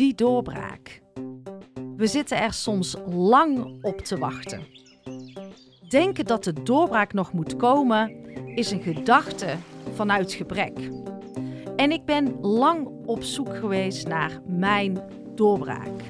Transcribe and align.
Die 0.00 0.14
doorbraak. 0.14 1.02
We 1.96 2.06
zitten 2.06 2.38
er 2.38 2.52
soms 2.52 2.96
lang 3.06 3.78
op 3.82 3.98
te 3.98 4.18
wachten. 4.18 4.66
Denken 5.88 6.24
dat 6.24 6.44
de 6.44 6.52
doorbraak 6.62 7.12
nog 7.12 7.32
moet 7.32 7.56
komen 7.56 8.14
is 8.54 8.70
een 8.70 8.82
gedachte 8.82 9.56
vanuit 9.94 10.32
gebrek. 10.32 10.90
En 11.76 11.90
ik 11.90 12.04
ben 12.04 12.40
lang 12.40 12.88
op 13.06 13.22
zoek 13.22 13.56
geweest 13.56 14.08
naar 14.08 14.40
mijn 14.46 15.00
doorbraak. 15.34 16.02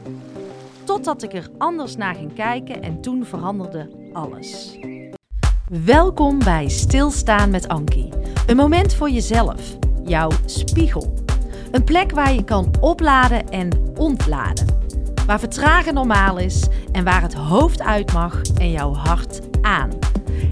Totdat 0.85 1.23
ik 1.23 1.33
er 1.33 1.51
anders 1.59 1.97
naar 1.97 2.15
ging 2.15 2.35
kijken 2.35 2.83
en 2.83 3.01
toen 3.01 3.25
veranderde 3.25 4.11
alles. 4.13 4.79
Welkom 5.85 6.39
bij 6.39 6.69
Stilstaan 6.69 7.51
met 7.51 7.69
Ankie. 7.69 8.09
Een 8.47 8.57
moment 8.57 8.95
voor 8.95 9.11
jezelf, 9.11 9.77
jouw 10.05 10.31
spiegel. 10.45 11.20
Een 11.71 11.85
plek 11.85 12.11
waar 12.11 12.33
je 12.33 12.45
kan 12.45 12.75
opladen 12.81 13.49
en 13.49 13.71
ontladen. 13.97 14.67
Waar 15.27 15.39
vertragen 15.39 15.95
normaal 15.95 16.39
is 16.39 16.67
en 16.93 17.05
waar 17.05 17.23
het 17.23 17.35
hoofd 17.35 17.81
uit 17.81 18.13
mag 18.13 18.43
en 18.59 18.71
jouw 18.71 18.95
hart 18.95 19.41
aan. 19.63 19.91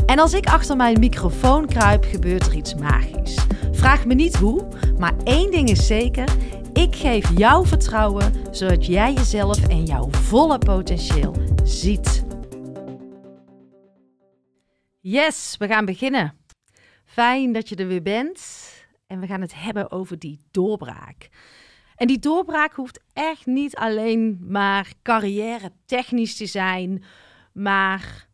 En 0.07 0.19
als 0.19 0.33
ik 0.33 0.47
achter 0.47 0.77
mijn 0.77 0.99
microfoon 0.99 1.67
kruip, 1.67 2.05
gebeurt 2.05 2.47
er 2.47 2.55
iets 2.55 2.75
magisch. 2.75 3.47
Vraag 3.73 4.07
me 4.07 4.15
niet 4.15 4.37
hoe, 4.37 4.69
maar 4.99 5.15
één 5.25 5.51
ding 5.51 5.69
is 5.71 5.87
zeker: 5.87 6.29
ik 6.73 6.97
geef 6.97 7.39
jou 7.39 7.67
vertrouwen 7.67 8.33
zodat 8.51 8.87
jij 8.87 9.13
jezelf 9.13 9.69
en 9.69 9.85
jouw 9.85 10.11
volle 10.11 10.59
potentieel 10.59 11.35
ziet. 11.65 12.25
Yes, 15.01 15.55
we 15.59 15.67
gaan 15.67 15.85
beginnen. 15.85 16.35
Fijn 17.05 17.53
dat 17.53 17.69
je 17.69 17.77
er 17.77 17.87
weer 17.87 18.03
bent. 18.03 18.41
En 19.09 19.21
we 19.21 19.27
gaan 19.27 19.41
het 19.41 19.55
hebben 19.55 19.91
over 19.91 20.19
die 20.19 20.41
doorbraak. 20.51 21.29
En 21.97 22.07
die 22.07 22.19
doorbraak 22.19 22.73
hoeft 22.73 23.01
echt 23.13 23.47
niet 23.47 23.77
alleen 23.77 24.39
maar 24.41 24.93
carrière 25.03 25.73
technisch 25.85 26.37
te 26.37 26.47
zijn, 26.47 27.05
maar 27.53 28.29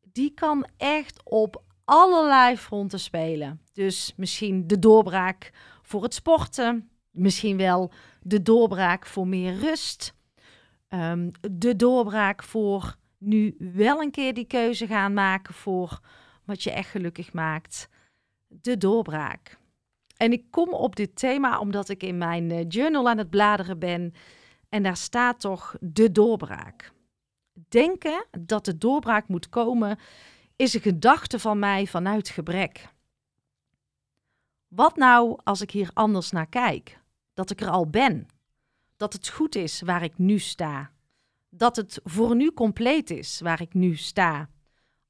die 0.00 0.34
kan 0.34 0.66
echt 0.76 1.20
op 1.24 1.62
allerlei 1.84 2.56
fronten 2.56 3.00
spelen. 3.00 3.60
Dus 3.72 4.12
misschien 4.16 4.66
de 4.66 4.78
doorbraak 4.78 5.52
voor 5.82 6.02
het 6.02 6.14
sporten, 6.14 6.90
misschien 7.10 7.56
wel 7.56 7.92
de 8.22 8.42
doorbraak 8.42 9.06
voor 9.06 9.26
meer 9.26 9.54
rust, 9.54 10.14
um, 10.88 11.30
de 11.50 11.76
doorbraak 11.76 12.42
voor 12.42 12.96
nu 13.18 13.54
wel 13.58 14.00
een 14.00 14.10
keer 14.10 14.34
die 14.34 14.46
keuze 14.46 14.86
gaan 14.86 15.12
maken 15.12 15.54
voor 15.54 16.00
wat 16.44 16.62
je 16.62 16.70
echt 16.70 16.90
gelukkig 16.90 17.32
maakt, 17.32 17.88
de 18.48 18.78
doorbraak. 18.78 19.58
En 20.20 20.32
ik 20.32 20.50
kom 20.50 20.72
op 20.72 20.96
dit 20.96 21.16
thema 21.16 21.58
omdat 21.58 21.88
ik 21.88 22.02
in 22.02 22.18
mijn 22.18 22.50
eh, 22.50 22.64
journal 22.68 23.08
aan 23.08 23.18
het 23.18 23.30
bladeren 23.30 23.78
ben 23.78 24.12
en 24.68 24.82
daar 24.82 24.96
staat 24.96 25.40
toch 25.40 25.76
de 25.80 26.12
doorbraak. 26.12 26.92
Denken 27.68 28.26
dat 28.40 28.64
de 28.64 28.78
doorbraak 28.78 29.28
moet 29.28 29.48
komen 29.48 29.98
is 30.56 30.74
een 30.74 30.80
gedachte 30.80 31.38
van 31.38 31.58
mij 31.58 31.86
vanuit 31.86 32.28
gebrek. 32.28 32.88
Wat 34.68 34.96
nou 34.96 35.40
als 35.44 35.60
ik 35.60 35.70
hier 35.70 35.90
anders 35.94 36.30
naar 36.30 36.48
kijk? 36.48 37.00
Dat 37.34 37.50
ik 37.50 37.60
er 37.60 37.70
al 37.70 37.86
ben. 37.86 38.26
Dat 38.96 39.12
het 39.12 39.28
goed 39.28 39.54
is 39.54 39.80
waar 39.80 40.02
ik 40.02 40.18
nu 40.18 40.38
sta. 40.38 40.90
Dat 41.48 41.76
het 41.76 42.00
voor 42.04 42.36
nu 42.36 42.52
compleet 42.52 43.10
is 43.10 43.40
waar 43.40 43.60
ik 43.60 43.74
nu 43.74 43.96
sta. 43.96 44.48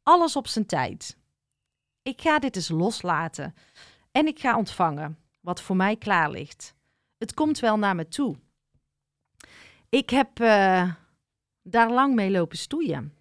Alles 0.03 0.37
op 0.37 0.47
zijn 0.47 0.67
tijd. 0.67 1.17
Ik 2.03 2.21
ga 2.21 2.39
dit 2.39 2.57
eens 2.57 2.69
loslaten 2.69 3.55
en 4.13 4.27
ik 4.27 4.39
ga 4.39 4.57
ontvangen 4.57 5.19
wat 5.41 5.63
voor 5.63 5.77
mij 5.77 5.97
klaar 5.97 6.31
ligt. 6.31 6.75
Het 7.19 7.35
komt 7.35 7.59
wel 7.59 7.79
naar 7.79 7.95
me 7.95 8.09
toe. 8.09 8.37
Ik 9.89 10.11
heb 10.11 10.41
uh, 10.41 10.93
daar 11.63 11.91
lang 11.91 12.15
mee 12.15 12.31
lopen 12.31 12.59
stoeien. 12.59 13.15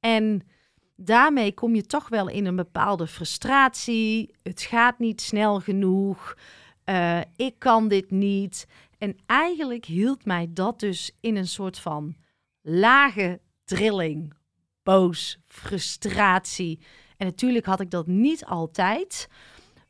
En 0.00 0.48
daarmee 0.96 1.54
kom 1.54 1.74
je 1.74 1.86
toch 1.86 2.08
wel 2.08 2.28
in 2.28 2.46
een 2.46 2.56
bepaalde 2.56 3.06
frustratie. 3.06 4.34
Het 4.42 4.62
gaat 4.62 4.98
niet 4.98 5.20
snel 5.20 5.60
genoeg. 5.60 6.36
Uh, 6.84 7.20
ik 7.36 7.58
kan 7.58 7.88
dit 7.88 8.10
niet. 8.10 8.66
En 8.98 9.16
eigenlijk 9.26 9.84
hield 9.84 10.24
mij 10.24 10.46
dat 10.50 10.80
dus 10.80 11.16
in 11.20 11.36
een 11.36 11.48
soort 11.48 11.78
van 11.78 12.16
lage 12.60 13.40
trilling, 13.64 14.34
boos, 14.82 15.38
frustratie. 15.46 16.80
En 17.16 17.26
natuurlijk 17.26 17.66
had 17.66 17.80
ik 17.80 17.90
dat 17.90 18.06
niet 18.06 18.44
altijd. 18.44 19.28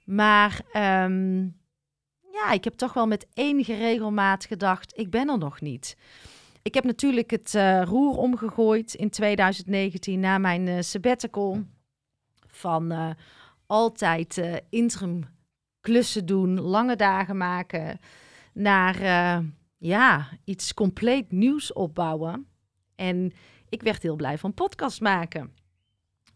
Maar 0.07 0.61
um, 1.05 1.57
ja, 2.33 2.51
ik 2.53 2.65
heb 2.65 2.75
toch 2.75 2.93
wel 2.93 3.07
met 3.07 3.27
enige 3.35 3.75
regelmaat 3.75 4.45
gedacht, 4.45 4.99
ik 4.99 5.11
ben 5.11 5.29
er 5.29 5.39
nog 5.39 5.61
niet. 5.61 5.97
Ik 6.63 6.75
heb 6.75 6.85
natuurlijk 6.85 7.31
het 7.31 7.55
uh, 7.55 7.83
roer 7.83 8.17
omgegooid 8.17 8.95
in 8.95 9.11
2019 9.11 10.21
na 10.21 10.39
mijn 10.39 10.67
uh, 10.67 10.81
sabbatical. 10.81 11.65
Van 12.47 12.93
uh, 12.93 13.11
altijd 13.67 14.61
interim 14.71 15.25
klussen 15.81 16.27
doen, 16.27 16.61
lange 16.61 16.97
dagen 16.97 17.37
maken, 17.37 17.99
naar 18.53 19.01
ja, 19.77 20.29
iets 20.45 20.75
compleet 20.75 21.33
nieuws 21.33 21.73
opbouwen. 21.73 22.47
En 22.95 23.33
ik 23.69 23.83
werd 23.83 24.03
heel 24.03 24.17
blij 24.17 24.39
van 24.39 24.55
podcast 24.55 25.01
maken. 25.01 25.53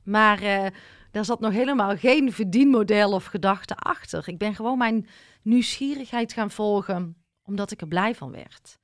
Maar 0.03 0.73
daar 1.11 1.25
zat 1.25 1.41
nog 1.41 1.53
helemaal 1.53 1.97
geen 1.97 2.33
verdienmodel 2.33 3.13
of 3.13 3.25
gedachte 3.25 3.75
achter. 3.75 4.29
Ik 4.29 4.39
ben 4.39 4.55
gewoon 4.55 4.79
mijn 4.79 5.07
nieuwsgierigheid 5.43 6.33
gaan 6.33 6.51
volgen, 6.51 7.17
omdat 7.43 7.71
ik 7.71 7.81
er 7.81 7.89
blij 7.89 8.15
van 8.15 8.31
werd. 8.31 8.79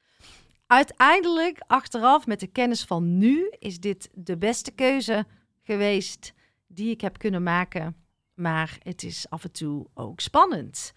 Uiteindelijk, 0.66 1.60
achteraf, 1.66 2.26
met 2.26 2.40
de 2.40 2.46
kennis 2.46 2.84
van 2.84 3.18
nu, 3.18 3.48
is 3.58 3.80
dit 3.80 4.08
de 4.14 4.36
beste 4.38 4.70
keuze 4.70 5.26
geweest 5.62 6.32
die 6.66 6.90
ik 6.90 7.00
heb 7.00 7.18
kunnen 7.18 7.42
maken. 7.42 7.96
Maar 8.34 8.78
het 8.82 9.02
is 9.02 9.26
af 9.28 9.44
en 9.44 9.52
toe 9.52 9.86
ook 9.94 10.20
spannend. 10.20 10.92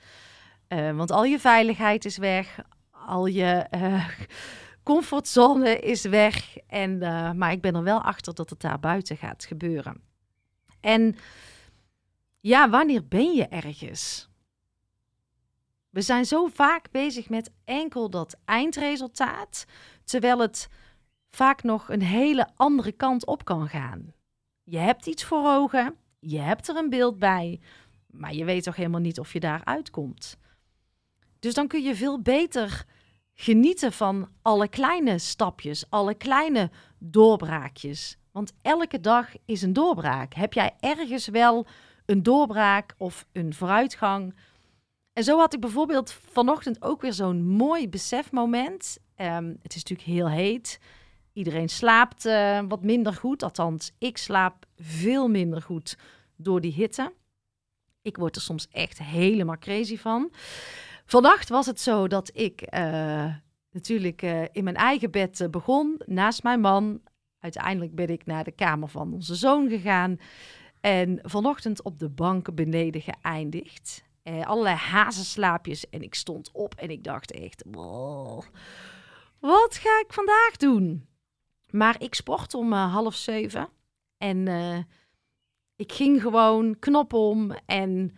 Uh, 0.70 0.96
want 0.96 1.12
al 1.12 1.24
je 1.24 1.40
veiligheid 1.40 2.06
is 2.06 2.18
weg, 2.18 2.60
al 2.92 3.26
je 3.26 3.68
uh, 3.76 4.10
comfortzone 4.84 5.80
is 5.80 6.04
weg. 6.04 6.58
En, 6.58 6.92
uh, 6.92 7.32
maar 7.32 7.52
ik 7.52 7.62
ben 7.62 7.76
er 7.76 7.84
wel 7.84 8.02
achter 8.02 8.34
dat 8.34 8.50
het 8.50 8.62
daar 8.62 8.80
buiten 8.80 9.18
gaat 9.18 9.46
gebeuren. 9.46 10.09
En 10.82 11.16
ja, 12.40 12.70
wanneer 12.70 13.08
ben 13.08 13.34
je 13.34 13.48
ergens? 13.48 14.30
We 15.90 16.02
zijn 16.02 16.26
zo 16.26 16.48
vaak 16.48 16.92
bezig 16.92 17.30
met 17.30 17.52
enkel 17.66 18.10
dat 18.10 18.40
eindresultaat, 18.46 19.66
terwijl 20.04 20.40
het 20.40 20.70
vaak 21.30 21.64
nog 21.64 21.90
een 21.90 22.02
hele 22.02 22.48
andere 22.56 22.92
kant 22.92 23.26
op 23.26 23.46
kan 23.46 23.68
gaan. 23.68 24.14
Je 24.64 24.78
hebt 24.78 25.06
iets 25.06 25.24
voor 25.24 25.48
ogen, 25.48 25.96
je 26.20 26.40
hebt 26.40 26.68
er 26.68 26.76
een 26.76 26.90
beeld 26.90 27.20
bij, 27.20 27.60
maar 28.08 28.34
je 28.34 28.46
weet 28.46 28.64
toch 28.64 28.76
helemaal 28.76 29.00
niet 29.00 29.20
of 29.20 29.34
je 29.34 29.40
daar 29.40 29.66
uitkomt. 29.66 30.38
Dus 31.40 31.54
dan 31.54 31.68
kun 31.68 31.84
je 31.84 31.96
veel 31.96 32.22
beter 32.22 32.86
genieten 33.34 33.92
van 33.92 34.30
alle 34.42 34.68
kleine 34.68 35.18
stapjes, 35.18 35.90
alle 35.90 36.14
kleine 36.14 36.72
doorbraakjes. 36.98 38.18
Want 38.40 38.54
elke 38.62 39.00
dag 39.00 39.30
is 39.46 39.62
een 39.62 39.74
doorbraak. 39.74 40.34
Heb 40.34 40.54
jij 40.54 40.76
ergens 40.80 41.28
wel 41.28 41.68
een 42.06 42.24
doorbraak 42.24 42.96
of 42.98 43.26
een 43.32 43.54
vooruitgang? 43.54 44.36
En 45.14 45.24
zo 45.24 45.38
had 45.38 45.54
ik 45.54 45.60
bijvoorbeeld 45.60 46.12
vanochtend 46.12 46.82
ook 46.82 47.02
weer 47.02 47.14
zo'n 47.14 47.46
mooi 47.46 47.90
besefmoment. 47.90 48.98
Um, 49.16 49.60
het 49.62 49.76
is 49.76 49.84
natuurlijk 49.84 50.10
heel 50.10 50.30
heet. 50.30 50.80
Iedereen 51.34 51.70
slaapt 51.70 52.26
uh, 52.26 52.62
wat 52.68 52.84
minder 52.84 53.14
goed. 53.14 53.44
Althans, 53.44 53.92
ik 53.98 54.18
slaap 54.18 54.66
veel 54.78 55.28
minder 55.28 55.62
goed 55.62 55.98
door 56.36 56.62
die 56.62 56.74
hitte. 56.74 57.14
Ik 58.02 58.18
word 58.18 58.36
er 58.36 58.42
soms 58.42 58.68
echt 58.72 59.00
helemaal 59.00 59.58
crazy 59.58 59.98
van. 59.98 60.32
Vannacht 61.06 61.50
was 61.50 61.66
het 61.66 61.80
zo 61.80 62.08
dat 62.08 62.32
ik 62.34 62.62
uh, 62.74 63.34
natuurlijk 63.72 64.22
uh, 64.22 64.44
in 64.52 64.63
mijn 64.63 64.75
eigen 64.75 65.12
bed 65.12 65.48
begon, 65.52 66.02
naast 66.06 66.44
mijn 66.44 66.60
man. 66.60 67.02
Uiteindelijk 67.39 67.95
ben 67.95 68.07
ik 68.09 68.25
naar 68.25 68.44
de 68.44 68.51
kamer 68.51 68.88
van 68.88 69.13
onze 69.13 69.36
zoon 69.36 69.69
gegaan. 69.69 70.19
En 70.81 71.19
vanochtend 71.24 71.83
op 71.83 72.00
de 72.00 72.09
bank 72.09 72.56
beneden 72.56 73.01
geëindigd. 73.01 74.03
Eh, 74.24 74.45
allerlei 74.45 74.75
hazenslaapjes. 74.75 75.89
En 75.89 76.01
ik 76.01 76.15
stond 76.15 76.50
op 76.51 76.75
en 76.75 76.89
ik 76.89 77.03
dacht 77.03 77.31
echt... 77.31 77.63
Wow, 77.71 78.44
wat 79.39 79.75
ga 79.75 80.00
ik 80.06 80.13
vandaag 80.13 80.57
doen? 80.57 81.07
Maar 81.69 81.95
ik 82.01 82.15
sport 82.15 82.53
om 82.53 82.74
uh, 82.74 82.94
half 82.94 83.15
zeven. 83.15 83.69
En 84.18 84.38
uh, 84.38 84.77
ik 85.75 85.91
ging 85.91 86.21
gewoon 86.21 86.80
knop 86.80 87.13
om. 87.13 87.51
En 87.65 88.15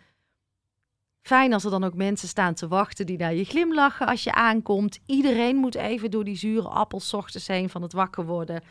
fijn 1.21 1.53
als 1.53 1.63
er 1.63 1.71
dan 1.71 1.83
ook 1.83 1.95
mensen 1.95 2.27
staan 2.27 2.53
te 2.53 2.67
wachten 2.67 3.05
die 3.05 3.17
naar 3.17 3.33
je 3.33 3.45
glimlachen 3.45 4.07
als 4.07 4.23
je 4.23 4.33
aankomt. 4.33 4.99
Iedereen 5.05 5.55
moet 5.55 5.75
even 5.75 6.11
door 6.11 6.23
die 6.23 6.37
zure 6.37 6.67
appels 6.67 7.13
ochtends 7.13 7.47
heen 7.47 7.69
van 7.69 7.81
het 7.81 7.93
wakker 7.93 8.25
worden. 8.25 8.63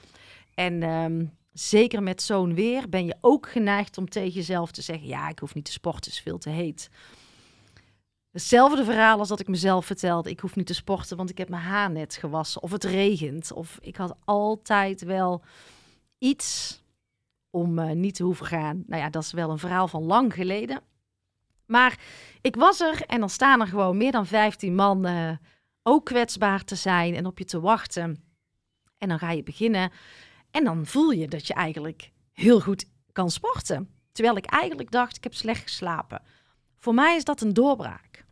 En 0.60 0.82
um, 0.82 1.36
zeker 1.52 2.02
met 2.02 2.22
zo'n 2.22 2.54
weer 2.54 2.88
ben 2.88 3.04
je 3.04 3.16
ook 3.20 3.48
geneigd 3.48 3.98
om 3.98 4.08
tegen 4.08 4.32
jezelf 4.32 4.70
te 4.70 4.82
zeggen: 4.82 5.06
Ja, 5.06 5.28
ik 5.28 5.38
hoef 5.38 5.54
niet 5.54 5.64
te 5.64 5.72
sporten, 5.72 6.04
het 6.04 6.12
is 6.12 6.20
veel 6.20 6.38
te 6.38 6.50
heet. 6.50 6.90
Hetzelfde 8.30 8.84
verhaal 8.84 9.18
als 9.18 9.28
dat 9.28 9.40
ik 9.40 9.48
mezelf 9.48 9.86
vertelde. 9.86 10.30
Ik 10.30 10.40
hoef 10.40 10.56
niet 10.56 10.66
te 10.66 10.74
sporten, 10.74 11.16
want 11.16 11.30
ik 11.30 11.38
heb 11.38 11.48
mijn 11.48 11.62
haar 11.62 11.90
net 11.90 12.14
gewassen. 12.14 12.62
Of 12.62 12.70
het 12.70 12.84
regent. 12.84 13.52
Of 13.52 13.78
ik 13.80 13.96
had 13.96 14.16
altijd 14.24 15.02
wel 15.02 15.42
iets 16.18 16.80
om 17.50 17.78
uh, 17.78 17.90
niet 17.90 18.14
te 18.14 18.22
hoeven 18.22 18.46
gaan. 18.46 18.84
Nou 18.86 19.02
ja, 19.02 19.10
dat 19.10 19.22
is 19.22 19.32
wel 19.32 19.50
een 19.50 19.58
verhaal 19.58 19.88
van 19.88 20.02
lang 20.02 20.34
geleden. 20.34 20.80
Maar 21.66 21.98
ik 22.40 22.56
was 22.56 22.80
er 22.80 23.02
en 23.06 23.20
dan 23.20 23.30
staan 23.30 23.60
er 23.60 23.66
gewoon 23.66 23.96
meer 23.96 24.12
dan 24.12 24.26
15 24.26 24.74
man 24.74 25.06
uh, 25.06 25.30
ook 25.82 26.04
kwetsbaar 26.04 26.64
te 26.64 26.74
zijn 26.74 27.14
en 27.14 27.26
op 27.26 27.38
je 27.38 27.44
te 27.44 27.60
wachten. 27.60 28.22
En 28.98 29.08
dan 29.08 29.18
ga 29.18 29.30
je 29.30 29.42
beginnen 29.42 29.90
en 30.50 30.64
dan 30.64 30.86
voel 30.86 31.10
je 31.10 31.28
dat 31.28 31.46
je 31.46 31.54
eigenlijk 31.54 32.10
heel 32.32 32.60
goed 32.60 32.84
kan 33.12 33.30
sporten. 33.30 33.88
Terwijl 34.12 34.36
ik 34.36 34.46
eigenlijk 34.46 34.90
dacht, 34.90 35.16
ik 35.16 35.22
heb 35.22 35.34
slecht 35.34 35.62
geslapen. 35.62 36.22
Voor 36.78 36.94
mij 36.94 37.16
is 37.16 37.24
dat 37.24 37.40
een 37.40 37.54
doorbraak. 37.54 38.24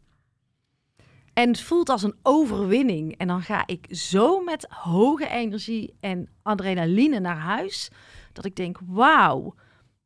En 1.33 1.49
het 1.49 1.61
voelt 1.61 1.89
als 1.89 2.03
een 2.03 2.17
overwinning. 2.23 3.17
En 3.17 3.27
dan 3.27 3.43
ga 3.43 3.67
ik 3.67 3.87
zo 3.91 4.41
met 4.41 4.67
hoge 4.69 5.29
energie 5.29 5.97
en 6.01 6.29
adrenaline 6.43 7.21
naar 7.21 7.39
huis. 7.39 7.91
Dat 8.33 8.45
ik 8.45 8.57
denk, 8.57 8.79
wauw, 8.87 9.55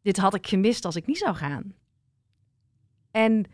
dit 0.03 0.17
had 0.17 0.35
ik 0.35 0.47
gemist 0.47 0.85
als 0.85 0.97
ik 0.97 1.07
niet 1.07 1.19
zou 1.19 1.35
gaan. 1.35 1.75
En 3.11 3.45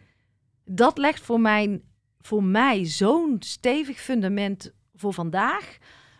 dat 0.64 0.99
legt 0.99 1.20
voor 1.20 1.40
mij, 1.40 1.82
voor 2.20 2.44
mij 2.44 2.84
zo'n 2.84 3.37
stevig 3.38 4.00
fundament 4.00 4.72
voor 4.94 5.14
vandaag. 5.14 5.78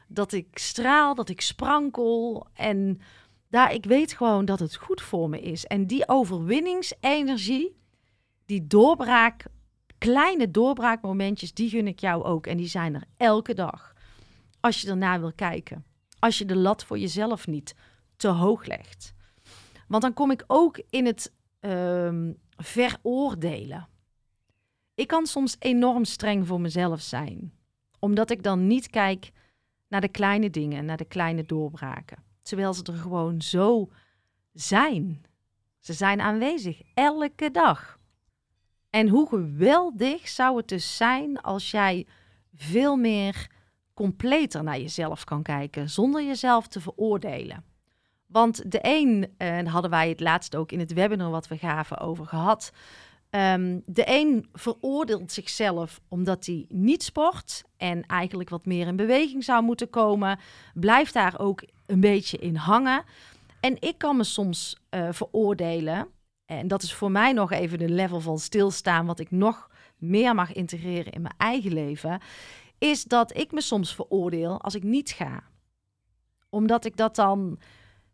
Dat 0.09 0.33
ik 0.33 0.59
straal, 0.59 1.15
dat 1.15 1.29
ik 1.29 1.41
sprankel. 1.41 2.47
En 2.55 3.01
daar, 3.49 3.73
ik 3.73 3.85
weet 3.85 4.13
gewoon 4.13 4.45
dat 4.45 4.59
het 4.59 4.77
goed 4.77 5.03
voor 5.03 5.29
me 5.29 5.41
is. 5.41 5.67
En 5.67 5.87
die 5.87 6.09
overwinningsenergie, 6.09 7.77
die 8.45 8.67
doorbraak, 8.67 9.45
kleine 9.99 10.51
doorbraakmomentjes, 10.51 11.55
die 11.55 11.69
gun 11.69 11.87
ik 11.87 11.99
jou 11.99 12.25
ook. 12.25 12.47
En 12.47 12.57
die 12.57 12.69
zijn 12.69 12.95
er 12.95 13.05
elke 13.17 13.55
dag. 13.55 13.93
Als 14.61 14.81
je 14.81 14.89
ernaar 14.89 15.21
wil 15.21 15.33
kijken. 15.33 15.85
Als 16.19 16.39
je 16.39 16.45
de 16.45 16.57
lat 16.57 16.85
voor 16.85 16.99
jezelf 16.99 17.47
niet 17.47 17.75
te 18.17 18.29
hoog 18.29 18.67
legt. 18.67 19.15
Want 19.89 20.03
dan 20.03 20.13
kom 20.13 20.31
ik 20.31 20.45
ook 20.47 20.83
in 20.91 21.07
het 21.07 21.33
um, 21.61 22.39
veroordelen. 22.57 23.89
Ik 24.95 25.07
kan 25.07 25.27
soms 25.27 25.57
enorm 25.59 26.05
streng 26.05 26.47
voor 26.47 26.61
mezelf 26.61 27.01
zijn, 27.01 27.53
omdat 27.99 28.31
ik 28.31 28.43
dan 28.43 28.67
niet 28.67 28.91
kijk 28.91 29.31
naar 29.88 30.00
de 30.00 30.08
kleine 30.08 30.50
dingen, 30.50 30.85
naar 30.85 30.96
de 30.96 31.05
kleine 31.05 31.44
doorbraken, 31.44 32.25
terwijl 32.43 32.75
ze 32.75 32.82
er 32.82 32.99
gewoon 32.99 33.43
zo 33.43 33.88
zijn. 34.52 35.23
Ze 35.79 35.93
zijn 35.93 36.20
aanwezig 36.20 36.82
elke 36.94 37.50
dag. 37.50 37.99
En 38.90 39.08
hoe 39.08 39.29
geweldig 39.29 40.29
zou 40.29 40.56
het 40.56 40.69
dus 40.69 40.96
zijn 40.96 41.40
als 41.40 41.70
jij 41.70 42.06
veel 42.55 42.96
meer 42.96 43.50
completer 43.94 44.62
naar 44.62 44.79
jezelf 44.79 45.25
kan 45.25 45.43
kijken, 45.43 45.90
zonder 45.90 46.25
jezelf 46.25 46.67
te 46.67 46.81
veroordelen. 46.81 47.64
Want 48.26 48.70
de 48.73 48.79
een, 48.82 49.35
en 49.37 49.67
uh, 49.67 49.73
hadden 49.73 49.90
wij 49.90 50.08
het 50.08 50.20
laatst 50.20 50.56
ook 50.56 50.73
in 50.73 50.79
het 50.79 50.93
webinar 50.93 51.31
wat 51.31 51.49
we 51.49 51.58
gaven 51.58 51.99
over 51.99 52.26
gehad. 52.26 52.73
Um, 53.31 53.83
de 53.85 54.03
een 54.07 54.49
veroordeelt 54.53 55.33
zichzelf 55.33 56.01
omdat 56.09 56.47
hij 56.47 56.65
niet 56.69 57.03
sport 57.03 57.65
en 57.77 58.07
eigenlijk 58.07 58.49
wat 58.49 58.67
meer 58.67 58.87
in 58.87 58.97
beweging 58.97 59.45
zou 59.45 59.63
moeten 59.63 59.91
komen. 59.91 60.39
Blijft 60.75 61.13
daar 61.15 61.39
ook 61.39 61.63
een 61.87 62.01
beetje 62.01 62.39
in 62.39 62.57
hangen. 62.57 63.05
En 63.61 63.77
ik 63.81 63.99
kan 63.99 64.17
me 64.17 64.25
soms 64.25 64.77
uh, 64.91 65.09
veroordelen. 65.11 66.09
En 66.47 66.69
dat 66.69 66.83
is 66.83 66.95
voor 66.95 67.11
mij 67.11 67.33
nog 67.33 67.53
even 67.53 67.83
een 67.83 67.95
level 67.95 68.21
van 68.21 68.39
stilstaan, 68.39 69.07
wat 69.07 69.19
ik 69.19 69.31
nog 69.31 69.71
meer 69.97 70.35
mag 70.35 70.53
integreren 70.53 71.13
in 71.13 71.23
mijn 71.23 71.35
eigen 71.37 71.73
leven. 71.73 72.21
Is 72.79 73.05
dat 73.05 73.37
ik 73.37 73.53
me 73.53 73.61
soms 73.61 73.95
veroordeel 73.95 74.61
als 74.61 74.75
ik 74.75 74.83
niet 74.83 75.11
ga. 75.11 75.43
Omdat 76.49 76.85
ik 76.85 76.97
dat 76.97 77.17
dan 77.17 77.59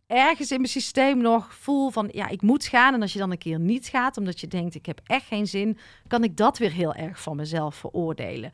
ergens 0.06 0.50
in 0.50 0.56
mijn 0.56 0.68
systeem 0.68 1.18
nog 1.18 1.54
voel 1.54 1.90
van 1.90 2.08
ja, 2.12 2.28
ik 2.28 2.42
moet 2.42 2.64
gaan. 2.64 2.94
En 2.94 3.02
als 3.02 3.12
je 3.12 3.18
dan 3.18 3.30
een 3.30 3.38
keer 3.38 3.60
niet 3.60 3.86
gaat, 3.86 4.16
omdat 4.16 4.40
je 4.40 4.46
denkt 4.46 4.74
ik 4.74 4.86
heb 4.86 5.00
echt 5.04 5.26
geen 5.26 5.46
zin, 5.46 5.78
kan 6.06 6.24
ik 6.24 6.36
dat 6.36 6.58
weer 6.58 6.72
heel 6.72 6.94
erg 6.94 7.20
van 7.20 7.36
mezelf 7.36 7.74
veroordelen. 7.74 8.52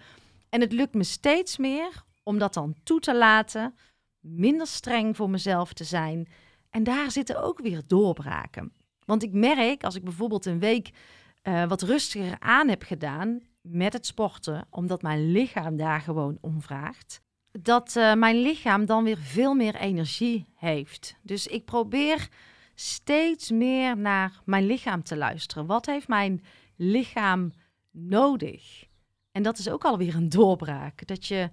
En 0.49 0.61
het 0.61 0.73
lukt 0.73 0.95
me 0.95 1.05
steeds 1.05 1.57
meer 1.57 2.05
om 2.23 2.39
dat 2.39 2.55
dan 2.55 2.75
toe 2.83 3.01
te 3.01 3.17
laten, 3.17 3.75
minder 4.21 4.67
streng 4.67 5.17
voor 5.17 5.31
mezelf 5.31 5.73
te 5.73 5.85
zijn. 5.85 6.29
En 6.71 6.83
daar 6.83 7.11
zitten 7.11 7.43
ook 7.43 7.61
weer 7.61 7.83
doorbraken. 7.87 8.73
Want 9.05 9.23
ik 9.23 9.33
merk 9.33 9.85
als 9.85 9.95
ik 9.95 10.05
bijvoorbeeld 10.05 10.47
een 10.47 10.59
week 10.59 10.91
uh, 11.43 11.69
wat 11.69 11.83
rustiger 11.83 12.37
aan 12.39 12.69
heb 12.69 12.83
gedaan 12.83 13.41
met 13.61 13.93
het 13.93 14.07
sporten, 14.07 14.67
omdat 14.71 15.03
mijn 15.03 15.33
lichaam 15.33 15.77
daar 15.77 16.01
gewoon 16.01 16.39
om 16.41 16.63
vraagt 16.63 17.23
dat 17.53 17.95
uh, 17.97 18.15
mijn 18.15 18.37
lichaam 18.37 18.87
dan 18.87 19.05
weer 19.05 19.19
veel 19.19 19.55
meer 19.55 19.75
energie 19.75 20.47
heeft. 20.55 21.17
Dus 21.23 21.47
ik 21.47 21.65
probeer 21.65 22.29
steeds 22.75 23.51
meer 23.51 23.97
naar 23.97 24.41
mijn 24.45 24.67
lichaam 24.67 25.03
te 25.03 25.17
luisteren. 25.17 25.67
Wat 25.67 25.87
heeft 25.87 26.09
mijn 26.09 26.45
lichaam 26.77 27.53
nodig? 27.91 28.85
En 29.33 29.43
dat 29.43 29.59
is 29.59 29.69
ook 29.69 29.85
alweer 29.85 30.15
een 30.15 30.29
doorbraak. 30.29 31.07
Dat 31.07 31.27
je 31.27 31.51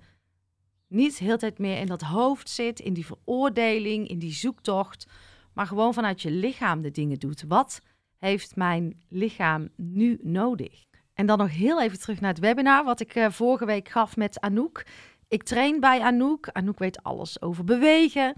niet 0.88 1.18
de 1.18 1.24
hele 1.24 1.38
tijd 1.38 1.60
meer 1.60 1.78
in 1.78 1.86
dat 1.86 2.02
hoofd 2.02 2.50
zit, 2.50 2.80
in 2.80 2.94
die 2.94 3.06
veroordeling, 3.06 4.08
in 4.08 4.20
die 4.20 4.34
zoektocht, 4.34 5.08
maar 5.54 5.68
gewoon 5.68 5.94
vanuit 5.94 6.22
je 6.22 6.32
lichaam 6.32 6.82
de 6.82 6.92
dingen 6.92 7.20
doet. 7.20 7.44
Wat 7.48 7.82
heeft 8.18 8.56
mijn 8.56 9.02
lichaam 9.10 9.70
nu 9.76 10.20
nodig? 10.22 10.86
En 11.14 11.26
dan 11.26 11.38
nog 11.38 11.50
heel 11.50 11.82
even 11.82 12.00
terug 12.00 12.20
naar 12.20 12.30
het 12.30 12.40
webinar 12.40 12.84
wat 12.84 13.00
ik 13.00 13.16
uh, 13.16 13.30
vorige 13.30 13.66
week 13.66 13.90
gaf 13.90 14.16
met 14.16 14.40
Anouk. 14.40 14.86
Ik 15.28 15.44
train 15.44 15.80
bij 15.80 16.02
Anouk. 16.02 16.50
Anouk 16.52 16.80
weet 16.80 17.04
alles 17.04 17.42
over 17.42 17.64
bewegen. 17.64 18.34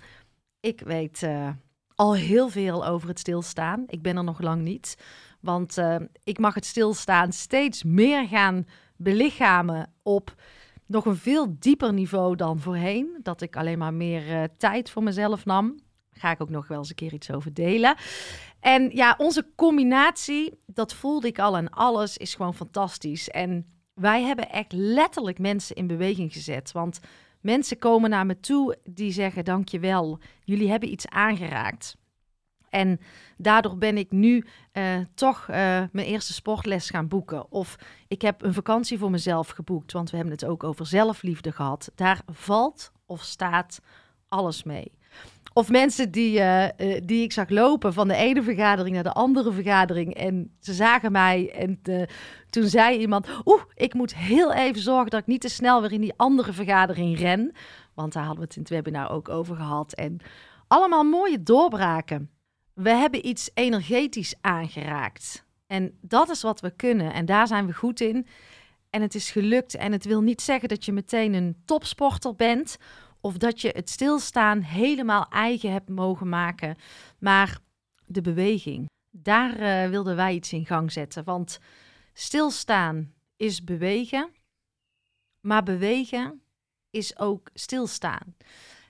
Ik 0.60 0.82
weet 0.82 1.22
uh, 1.22 1.50
al 1.96 2.16
heel 2.16 2.50
veel 2.50 2.86
over 2.86 3.08
het 3.08 3.20
stilstaan. 3.20 3.84
Ik 3.88 4.02
ben 4.02 4.18
er 4.18 4.24
nog 4.24 4.42
lang 4.42 4.62
niet. 4.62 4.98
Want 5.42 5.78
uh, 5.78 5.96
ik 6.24 6.40
mag 6.40 6.54
het 6.54 6.66
stilstaan 6.66 7.32
steeds 7.32 7.84
meer 7.84 8.28
gaan 8.28 8.66
belichamen 8.98 9.94
op 10.04 10.36
nog 10.86 11.06
een 11.06 11.16
veel 11.16 11.56
dieper 11.60 11.94
niveau 11.94 12.36
dan 12.36 12.60
voorheen. 12.60 13.20
Dat 13.24 13.42
ik 13.42 13.56
alleen 13.56 13.78
maar 13.78 13.94
meer 13.94 14.28
uh, 14.28 14.44
tijd 14.58 14.90
voor 14.90 15.04
mezelf 15.04 15.46
nam. 15.46 15.68
Daar 16.10 16.20
ga 16.22 16.32
ik 16.32 16.42
ook 16.42 16.50
nog 16.50 16.68
wel 16.68 16.78
eens 16.78 16.90
een 16.90 16.96
keer 16.96 17.14
iets 17.14 17.32
over 17.32 17.54
delen. 17.54 17.96
En 18.60 18.90
ja, 18.94 19.16
onze 19.18 19.46
combinatie, 19.56 20.60
dat 20.66 20.94
voelde 20.94 21.28
ik 21.28 21.40
al 21.40 21.58
en 21.58 21.70
alles, 21.70 22.18
is 22.18 22.36
gewoon 22.36 22.56
fantastisch. 22.56 23.30
En 23.30 23.79
wij 24.00 24.24
hebben 24.24 24.50
echt 24.50 24.72
letterlijk 24.72 25.40
mensen 25.40 25.76
in 25.76 25.88
beweging 25.88 26.34
gezet. 26.34 26.72
Want 26.72 27.00
mensen 27.42 27.78
komen 27.78 28.10
naar 28.10 28.26
me 28.26 28.40
toe 28.40 28.78
die 28.84 29.12
zeggen: 29.12 29.46
Dankjewel, 29.46 30.20
jullie 30.44 30.70
hebben 30.70 30.92
iets 30.92 31.08
aangeraakt. 31.08 31.98
En 32.70 33.00
daardoor 33.38 33.78
ben 33.78 33.98
ik 33.98 34.12
nu 34.12 34.46
uh, 34.74 34.98
toch 35.14 35.48
uh, 35.50 35.56
mijn 35.92 36.08
eerste 36.08 36.34
sportles 36.34 36.90
gaan 36.90 37.08
boeken. 37.08 37.52
Of 37.52 37.76
ik 38.08 38.22
heb 38.22 38.44
een 38.44 38.54
vakantie 38.54 38.98
voor 38.98 39.12
mezelf 39.12 39.50
geboekt, 39.50 39.92
want 39.92 40.10
we 40.10 40.16
hebben 40.16 40.34
het 40.34 40.46
ook 40.46 40.64
over 40.64 40.86
zelfliefde 40.86 41.52
gehad. 41.52 41.92
Daar 41.96 42.22
valt 42.26 42.92
of 43.06 43.24
staat 43.24 43.82
alles 44.28 44.64
mee. 44.64 44.99
Of 45.54 45.70
mensen 45.70 46.12
die, 46.12 46.40
uh, 46.40 46.66
die 47.04 47.24
ik 47.24 47.32
zag 47.32 47.50
lopen 47.50 47.94
van 47.94 48.08
de 48.08 48.16
ene 48.16 48.44
vergadering 48.44 48.96
naar 48.96 49.04
de 49.04 49.14
andere 49.14 49.52
vergadering. 49.52 50.14
En 50.14 50.56
ze 50.60 50.74
zagen 50.74 51.12
mij 51.12 51.52
en 51.56 51.80
uh, 51.90 52.02
toen 52.50 52.68
zei 52.68 52.98
iemand... 52.98 53.28
Oeh, 53.46 53.62
ik 53.74 53.94
moet 53.94 54.16
heel 54.16 54.54
even 54.54 54.82
zorgen 54.82 55.10
dat 55.10 55.20
ik 55.20 55.28
niet 55.28 55.42
te 55.42 55.50
snel 55.50 55.82
weer 55.82 55.92
in 55.92 56.02
die 56.02 56.14
andere 56.18 56.54
vergadering 56.54 57.20
ren. 57.20 57.52
Want 57.94 58.14
daar 58.14 58.24
hadden 58.24 58.42
we 58.42 58.48
het 58.48 58.56
in 58.56 58.62
het 58.62 58.72
webinar 58.72 59.12
ook 59.12 59.30
over 59.30 59.56
gehad. 59.56 59.94
En 59.94 60.20
allemaal 60.68 61.04
mooie 61.04 61.44
doorbraken. 61.44 62.30
We 62.74 62.90
hebben 62.90 63.28
iets 63.28 63.50
energetisch 63.54 64.36
aangeraakt. 64.42 65.46
En 65.68 65.98
dat 66.02 66.30
is 66.30 66.42
wat 66.42 66.60
we 66.60 66.72
kunnen. 66.76 67.14
En 67.14 67.26
daar 67.26 67.48
zijn 67.48 67.66
we 67.66 67.74
goed 67.74 68.02
in. 68.02 68.28
En 68.90 69.02
het 69.02 69.16
is 69.16 69.32
gelukt. 69.32 69.76
En 69.76 69.92
het 69.92 70.06
wil 70.06 70.22
niet 70.22 70.42
zeggen 70.42 70.70
dat 70.70 70.86
je 70.86 70.92
meteen 70.92 71.34
een 71.34 71.62
topsporter 71.66 72.36
bent 72.36 72.78
of 73.22 73.38
dat 73.38 73.62
je 73.62 73.70
het 73.70 73.90
stilstaan 73.90 74.62
helemaal 74.62 75.28
eigen 75.30 75.72
hebt 75.72 75.90
mogen 75.90 76.30
maken. 76.30 76.76
Maar 77.20 77.60
de 78.06 78.22
beweging, 78.22 78.86
daar 79.10 79.60
uh, 79.60 79.90
wilden 79.90 80.16
wij 80.16 80.34
iets 80.34 80.54
in 80.54 80.66
gang 80.66 80.92
zetten. 80.92 81.24
Want 81.24 81.60
stilstaan 82.14 83.14
is 83.36 83.64
bewegen, 83.64 84.30
maar 85.48 85.64
bewegen 85.64 86.42
is 86.90 87.20
ook 87.20 87.50
stilstaan. 87.54 88.36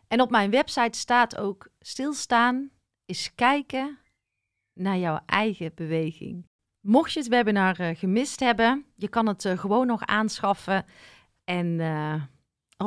En 0.07 0.21
op 0.21 0.29
mijn 0.29 0.51
website 0.51 0.97
staat 0.97 1.37
ook 1.37 1.69
stilstaan 1.79 2.71
is 3.05 3.35
kijken 3.35 3.97
naar 4.73 4.97
jouw 4.97 5.19
eigen 5.25 5.71
beweging. 5.75 6.47
Mocht 6.87 7.11
je 7.11 7.19
het 7.19 7.27
webinar 7.27 7.79
uh, 7.79 7.95
gemist 7.95 8.39
hebben, 8.39 8.85
je 8.95 9.07
kan 9.07 9.27
het 9.27 9.45
uh, 9.45 9.57
gewoon 9.57 9.87
nog 9.87 10.05
aanschaffen. 10.05 10.85
En 11.43 11.79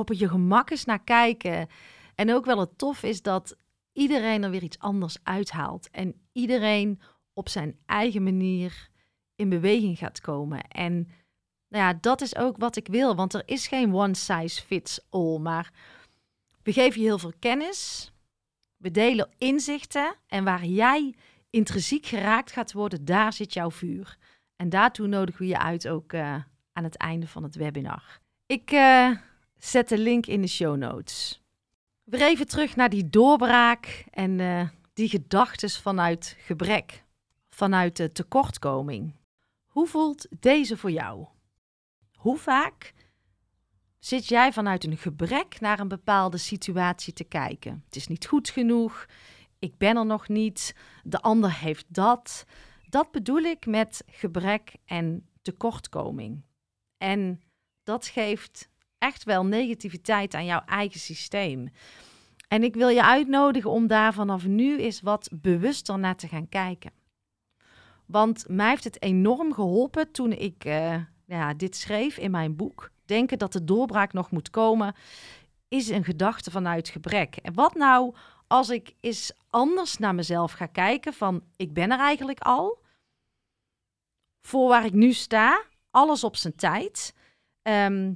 op 0.00 0.12
je 0.12 0.28
gemak 0.28 0.70
eens 0.70 0.84
naar 0.84 1.04
kijken. 1.04 1.68
En 2.14 2.32
ook 2.34 2.44
wel 2.44 2.58
het 2.58 2.78
tof 2.78 3.02
is 3.02 3.22
dat 3.22 3.56
iedereen 3.92 4.42
er 4.42 4.50
weer 4.50 4.62
iets 4.62 4.78
anders 4.78 5.16
uithaalt. 5.22 5.90
En 5.90 6.14
iedereen 6.32 7.00
op 7.32 7.48
zijn 7.48 7.78
eigen 7.86 8.22
manier 8.22 8.88
in 9.34 9.48
beweging 9.48 9.98
gaat 9.98 10.20
komen. 10.20 10.68
En 10.68 11.08
Nou 11.68 11.84
ja, 11.84 11.98
dat 12.00 12.20
is 12.20 12.36
ook 12.36 12.56
wat 12.56 12.76
ik 12.76 12.86
wil, 12.86 13.14
want 13.14 13.34
er 13.34 13.42
is 13.46 13.66
geen 13.66 13.94
one 13.94 14.14
size 14.14 14.62
fits 14.62 15.00
all. 15.10 15.38
Maar 15.38 15.70
we 16.62 16.72
geven 16.72 17.00
je 17.00 17.06
heel 17.06 17.18
veel 17.18 17.32
kennis, 17.38 18.12
we 18.76 18.90
delen 18.90 19.30
inzichten 19.38 20.14
en 20.26 20.44
waar 20.44 20.64
jij 20.64 21.14
intrinsiek 21.50 22.06
geraakt 22.06 22.52
gaat 22.52 22.72
worden, 22.72 23.04
daar 23.04 23.32
zit 23.32 23.52
jouw 23.52 23.70
vuur. 23.70 24.18
En 24.56 24.68
daartoe 24.68 25.06
nodigen 25.06 25.40
we 25.40 25.48
je 25.48 25.58
uit 25.58 25.88
ook 25.88 26.12
uh, 26.12 26.34
aan 26.72 26.84
het 26.84 26.96
einde 26.96 27.28
van 27.28 27.42
het 27.42 27.54
webinar. 27.54 28.20
Ik 28.46 28.72
uh, 28.72 29.16
zet 29.64 29.88
de 29.88 29.98
link 29.98 30.26
in 30.26 30.40
de 30.40 30.48
show 30.48 30.76
notes. 30.76 31.42
Weer 32.04 32.22
even 32.22 32.46
terug 32.46 32.76
naar 32.76 32.88
die 32.88 33.10
doorbraak 33.10 34.04
en 34.10 34.38
uh, 34.38 34.68
die 34.92 35.08
gedachten 35.08 35.70
vanuit 35.70 36.36
gebrek, 36.38 37.04
vanuit 37.50 37.96
de 37.96 38.12
tekortkoming. 38.12 39.14
Hoe 39.66 39.86
voelt 39.86 40.26
deze 40.40 40.76
voor 40.76 40.90
jou? 40.90 41.26
Hoe 42.14 42.38
vaak 42.38 42.92
zit 43.98 44.28
jij 44.28 44.52
vanuit 44.52 44.84
een 44.84 44.96
gebrek 44.96 45.60
naar 45.60 45.80
een 45.80 45.88
bepaalde 45.88 46.38
situatie 46.38 47.12
te 47.12 47.24
kijken? 47.24 47.82
Het 47.84 47.96
is 47.96 48.06
niet 48.06 48.26
goed 48.26 48.50
genoeg, 48.50 49.06
ik 49.58 49.76
ben 49.78 49.96
er 49.96 50.06
nog 50.06 50.28
niet, 50.28 50.74
de 51.02 51.20
ander 51.20 51.58
heeft 51.58 51.86
dat. 51.88 52.44
Dat 52.88 53.10
bedoel 53.10 53.42
ik 53.42 53.66
met 53.66 54.04
gebrek 54.06 54.76
en 54.84 55.28
tekortkoming. 55.42 56.42
En 56.96 57.42
dat 57.82 58.06
geeft 58.06 58.70
echt 59.02 59.24
wel 59.24 59.44
negativiteit 59.44 60.34
aan 60.34 60.44
jouw 60.44 60.62
eigen 60.66 61.00
systeem. 61.00 61.68
En 62.48 62.62
ik 62.62 62.74
wil 62.74 62.88
je 62.88 63.04
uitnodigen 63.04 63.70
om 63.70 63.86
daar 63.86 64.14
vanaf 64.14 64.46
nu 64.46 64.78
eens 64.78 65.00
wat 65.00 65.28
bewuster 65.32 65.98
naar 65.98 66.16
te 66.16 66.28
gaan 66.28 66.48
kijken. 66.48 66.92
Want 68.06 68.44
mij 68.48 68.68
heeft 68.68 68.84
het 68.84 69.02
enorm 69.02 69.52
geholpen 69.52 70.12
toen 70.12 70.32
ik 70.32 70.64
uh, 70.64 70.94
ja, 71.26 71.54
dit 71.54 71.76
schreef 71.76 72.16
in 72.16 72.30
mijn 72.30 72.56
boek. 72.56 72.90
Denken 73.04 73.38
dat 73.38 73.52
de 73.52 73.64
doorbraak 73.64 74.12
nog 74.12 74.30
moet 74.30 74.50
komen, 74.50 74.94
is 75.68 75.88
een 75.88 76.04
gedachte 76.04 76.50
vanuit 76.50 76.88
gebrek. 76.88 77.36
En 77.36 77.54
wat 77.54 77.74
nou 77.74 78.14
als 78.46 78.70
ik 78.70 78.94
eens 79.00 79.32
anders 79.50 79.98
naar 79.98 80.14
mezelf 80.14 80.52
ga 80.52 80.66
kijken 80.66 81.12
van 81.12 81.42
ik 81.56 81.72
ben 81.72 81.90
er 81.90 81.98
eigenlijk 81.98 82.40
al. 82.40 82.80
Voor 84.46 84.68
waar 84.68 84.84
ik 84.84 84.92
nu 84.92 85.12
sta, 85.12 85.64
alles 85.90 86.24
op 86.24 86.36
zijn 86.36 86.56
tijd. 86.56 87.14
Ehm, 87.62 88.12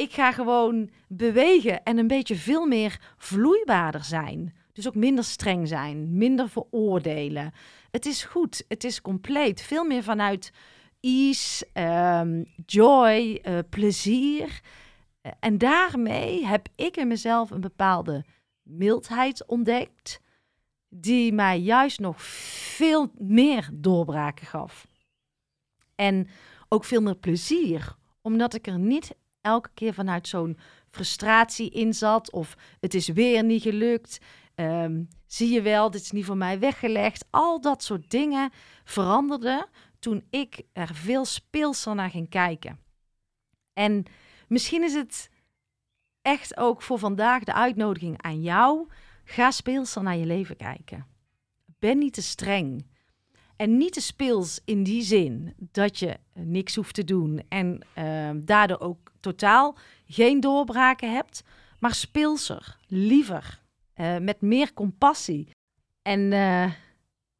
ik 0.00 0.12
ga 0.12 0.32
gewoon 0.32 0.90
bewegen 1.08 1.82
en 1.82 1.98
een 1.98 2.06
beetje 2.06 2.36
veel 2.36 2.66
meer 2.66 3.00
vloeibaarder 3.16 4.04
zijn. 4.04 4.54
Dus 4.72 4.88
ook 4.88 4.94
minder 4.94 5.24
streng 5.24 5.68
zijn, 5.68 6.16
minder 6.16 6.48
veroordelen. 6.48 7.52
Het 7.90 8.06
is 8.06 8.24
goed, 8.24 8.64
het 8.68 8.84
is 8.84 9.00
compleet. 9.00 9.62
Veel 9.62 9.84
meer 9.84 10.02
vanuit 10.02 10.52
ease, 11.00 11.66
um, 12.20 12.46
joy, 12.66 13.40
uh, 13.44 13.58
plezier. 13.68 14.60
En 15.40 15.58
daarmee 15.58 16.46
heb 16.46 16.68
ik 16.76 16.96
in 16.96 17.08
mezelf 17.08 17.50
een 17.50 17.60
bepaalde 17.60 18.24
mildheid 18.62 19.46
ontdekt, 19.46 20.20
die 20.88 21.32
mij 21.32 21.58
juist 21.58 21.98
nog 21.98 22.22
veel 22.22 23.10
meer 23.18 23.68
doorbraken 23.72 24.46
gaf. 24.46 24.86
En 25.94 26.28
ook 26.68 26.84
veel 26.84 27.00
meer 27.00 27.16
plezier, 27.16 27.96
omdat 28.22 28.54
ik 28.54 28.66
er 28.66 28.78
niet 28.78 29.14
elke 29.40 29.70
keer 29.74 29.94
vanuit 29.94 30.28
zo'n 30.28 30.58
frustratie 30.90 31.70
in 31.70 31.94
zat 31.94 32.32
of 32.32 32.56
het 32.80 32.94
is 32.94 33.08
weer 33.08 33.44
niet 33.44 33.62
gelukt. 33.62 34.18
Um, 34.54 35.08
zie 35.26 35.52
je 35.52 35.62
wel, 35.62 35.90
dit 35.90 36.02
is 36.02 36.10
niet 36.10 36.24
voor 36.24 36.36
mij 36.36 36.58
weggelegd. 36.58 37.26
Al 37.30 37.60
dat 37.60 37.82
soort 37.82 38.10
dingen 38.10 38.50
veranderden 38.84 39.66
toen 39.98 40.24
ik 40.30 40.62
er 40.72 40.94
veel 40.94 41.24
speelser 41.24 41.94
naar 41.94 42.10
ging 42.10 42.28
kijken. 42.28 42.78
En 43.72 44.04
misschien 44.48 44.82
is 44.82 44.94
het 44.94 45.30
echt 46.22 46.56
ook 46.56 46.82
voor 46.82 46.98
vandaag 46.98 47.44
de 47.44 47.54
uitnodiging 47.54 48.22
aan 48.22 48.42
jou. 48.42 48.88
Ga 49.24 49.50
speelser 49.50 50.02
naar 50.02 50.16
je 50.16 50.26
leven 50.26 50.56
kijken. 50.56 51.06
Ben 51.78 51.98
niet 51.98 52.14
te 52.14 52.22
streng. 52.22 52.86
En 53.60 53.76
niet 53.76 53.92
te 53.92 54.00
speels 54.00 54.60
in 54.64 54.82
die 54.82 55.02
zin 55.02 55.54
dat 55.58 55.98
je 55.98 56.16
niks 56.34 56.74
hoeft 56.74 56.94
te 56.94 57.04
doen 57.04 57.42
en 57.48 57.80
uh, 57.98 58.30
daardoor 58.34 58.80
ook 58.80 59.12
totaal 59.20 59.76
geen 60.06 60.40
doorbraken 60.40 61.12
hebt, 61.12 61.42
maar 61.78 61.94
speelser, 61.94 62.76
liever, 62.86 63.60
uh, 63.96 64.16
met 64.18 64.40
meer 64.40 64.72
compassie. 64.72 65.50
En 66.02 66.20
uh, 66.32 66.72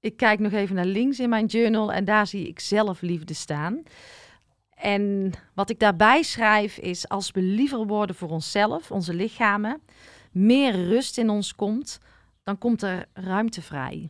ik 0.00 0.16
kijk 0.16 0.38
nog 0.38 0.52
even 0.52 0.74
naar 0.74 0.84
links 0.84 1.20
in 1.20 1.28
mijn 1.28 1.46
journal 1.46 1.92
en 1.92 2.04
daar 2.04 2.26
zie 2.26 2.48
ik 2.48 2.60
zelfliefde 2.60 3.34
staan. 3.34 3.82
En 4.74 5.32
wat 5.54 5.70
ik 5.70 5.78
daarbij 5.78 6.22
schrijf 6.22 6.78
is: 6.78 7.08
als 7.08 7.30
we 7.30 7.42
liever 7.42 7.86
worden 7.86 8.16
voor 8.16 8.30
onszelf, 8.30 8.90
onze 8.90 9.14
lichamen, 9.14 9.82
meer 10.32 10.72
rust 10.72 11.18
in 11.18 11.30
ons 11.30 11.54
komt, 11.54 11.98
dan 12.42 12.58
komt 12.58 12.82
er 12.82 13.06
ruimte 13.12 13.62
vrij. 13.62 14.08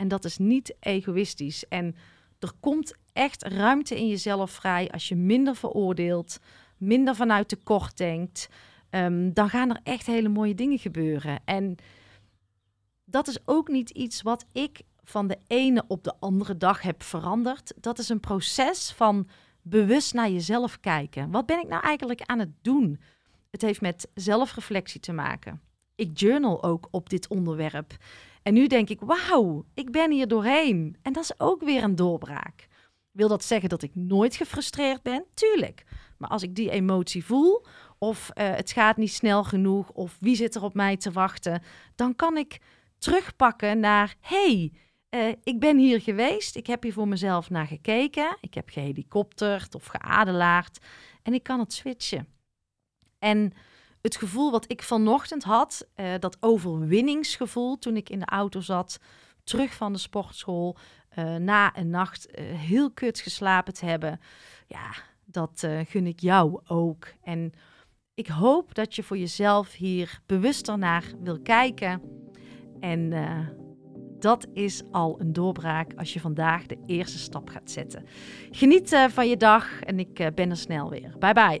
En 0.00 0.08
dat 0.08 0.24
is 0.24 0.38
niet 0.38 0.74
egoïstisch. 0.78 1.68
En 1.68 1.96
er 2.38 2.52
komt 2.60 2.94
echt 3.12 3.42
ruimte 3.42 3.96
in 3.96 4.08
jezelf 4.08 4.50
vrij 4.50 4.90
als 4.90 5.08
je 5.08 5.16
minder 5.16 5.56
veroordeelt, 5.56 6.40
minder 6.76 7.14
vanuit 7.14 7.48
tekort 7.48 7.96
denkt. 7.96 8.48
Um, 8.90 9.32
dan 9.32 9.48
gaan 9.48 9.70
er 9.70 9.80
echt 9.82 10.06
hele 10.06 10.28
mooie 10.28 10.54
dingen 10.54 10.78
gebeuren. 10.78 11.40
En 11.44 11.76
dat 13.04 13.28
is 13.28 13.38
ook 13.44 13.68
niet 13.68 13.90
iets 13.90 14.22
wat 14.22 14.46
ik 14.52 14.80
van 15.02 15.26
de 15.26 15.38
ene 15.46 15.84
op 15.88 16.04
de 16.04 16.14
andere 16.18 16.56
dag 16.56 16.82
heb 16.82 17.02
veranderd. 17.02 17.72
Dat 17.80 17.98
is 17.98 18.08
een 18.08 18.20
proces 18.20 18.90
van 18.90 19.28
bewust 19.62 20.14
naar 20.14 20.30
jezelf 20.30 20.80
kijken. 20.80 21.30
Wat 21.30 21.46
ben 21.46 21.60
ik 21.60 21.68
nou 21.68 21.82
eigenlijk 21.82 22.22
aan 22.22 22.38
het 22.38 22.52
doen? 22.62 23.00
Het 23.50 23.62
heeft 23.62 23.80
met 23.80 24.08
zelfreflectie 24.14 25.00
te 25.00 25.12
maken. 25.12 25.60
Ik 25.94 26.18
journal 26.18 26.62
ook 26.62 26.88
op 26.90 27.10
dit 27.10 27.28
onderwerp. 27.28 27.96
En 28.42 28.54
nu 28.54 28.66
denk 28.66 28.88
ik, 28.88 29.00
wauw, 29.00 29.64
ik 29.74 29.90
ben 29.90 30.10
hier 30.10 30.28
doorheen. 30.28 30.96
En 31.02 31.12
dat 31.12 31.22
is 31.22 31.40
ook 31.40 31.62
weer 31.62 31.82
een 31.82 31.96
doorbraak. 31.96 32.68
Wil 33.10 33.28
dat 33.28 33.44
zeggen 33.44 33.68
dat 33.68 33.82
ik 33.82 33.94
nooit 33.94 34.36
gefrustreerd 34.36 35.02
ben? 35.02 35.24
Tuurlijk. 35.34 35.84
Maar 36.18 36.30
als 36.30 36.42
ik 36.42 36.54
die 36.54 36.70
emotie 36.70 37.24
voel, 37.24 37.66
of 37.98 38.30
uh, 38.34 38.54
het 38.54 38.70
gaat 38.70 38.96
niet 38.96 39.12
snel 39.12 39.44
genoeg, 39.44 39.90
of 39.90 40.16
wie 40.20 40.36
zit 40.36 40.54
er 40.54 40.62
op 40.62 40.74
mij 40.74 40.96
te 40.96 41.10
wachten, 41.12 41.62
dan 41.94 42.16
kan 42.16 42.36
ik 42.36 42.60
terugpakken 42.98 43.80
naar: 43.80 44.14
hey, 44.20 44.72
uh, 45.10 45.28
ik 45.42 45.60
ben 45.60 45.78
hier 45.78 46.00
geweest, 46.00 46.56
ik 46.56 46.66
heb 46.66 46.82
hier 46.82 46.92
voor 46.92 47.08
mezelf 47.08 47.50
naar 47.50 47.66
gekeken, 47.66 48.36
ik 48.40 48.54
heb 48.54 48.68
gehelikopterd 48.68 49.74
of 49.74 49.86
geadelaard 49.86 50.78
en 51.22 51.34
ik 51.34 51.42
kan 51.42 51.58
het 51.58 51.72
switchen. 51.72 52.28
En 53.18 53.52
het 54.00 54.16
gevoel 54.16 54.50
wat 54.50 54.70
ik 54.70 54.82
vanochtend 54.82 55.42
had, 55.42 55.86
uh, 55.96 56.06
dat 56.18 56.36
overwinningsgevoel 56.40 57.78
toen 57.78 57.96
ik 57.96 58.08
in 58.08 58.18
de 58.18 58.26
auto 58.26 58.60
zat, 58.60 59.00
terug 59.44 59.74
van 59.74 59.92
de 59.92 59.98
sportschool, 59.98 60.76
uh, 61.18 61.34
na 61.36 61.78
een 61.78 61.90
nacht 61.90 62.28
heel 62.40 62.90
kut 62.90 63.20
geslapen 63.20 63.74
te 63.74 63.84
hebben, 63.84 64.20
ja, 64.66 64.90
dat 65.24 65.66
gun 65.84 66.06
ik 66.06 66.20
jou 66.20 66.60
ook. 66.66 67.06
En 67.22 67.52
ik 68.14 68.26
hoop 68.26 68.74
dat 68.74 68.94
je 68.94 69.02
voor 69.02 69.18
jezelf 69.18 69.72
hier 69.72 70.20
bewuster 70.26 70.78
naar 70.78 71.04
wil 71.22 71.40
kijken 71.40 72.02
en 72.80 73.12
dat 74.18 74.46
is 74.52 74.82
al 74.90 75.20
een 75.20 75.32
doorbraak 75.32 75.92
als 75.96 76.12
je 76.12 76.20
vandaag 76.20 76.66
de 76.66 76.78
eerste 76.86 77.18
stap 77.18 77.48
gaat 77.48 77.70
zetten. 77.70 78.06
Geniet 78.50 79.06
van 79.08 79.28
je 79.28 79.36
dag 79.36 79.82
en 79.82 79.98
ik 79.98 80.30
ben 80.34 80.50
er 80.50 80.56
snel 80.56 80.90
weer. 80.90 81.14
Bye 81.18 81.32
bye. 81.32 81.60